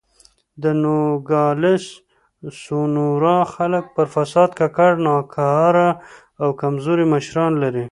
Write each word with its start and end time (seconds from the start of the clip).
د 0.61 0.63
نوګالس 0.83 1.85
سونورا 2.63 3.39
خلک 3.55 3.85
پر 3.95 4.05
فساد 4.13 4.49
ککړ، 4.59 4.91
ناکاره 5.07 5.89
او 6.41 6.49
کمزوري 6.61 7.05
مشران 7.13 7.51
لري. 7.63 7.79